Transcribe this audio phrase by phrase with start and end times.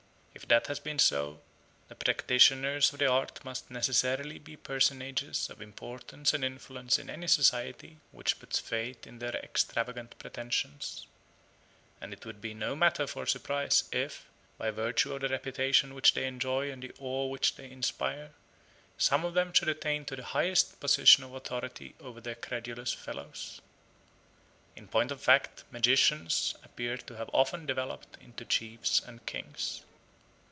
[0.33, 1.39] If that has been so,
[1.87, 7.27] the practitioners of the art must necessarily be personages of importance and influence in any
[7.27, 11.05] society which puts faith in their extravagant pretensions,
[12.01, 14.25] and it would be no matter for surprise if,
[14.57, 18.31] by virtue of the reputation which they enjoy and of the awe which they inspire,
[18.97, 23.61] some of them should attain to the highest position of authority over their credulous fellows.
[24.75, 29.83] In point of fact magicians appear to have often developed into chiefs and kings.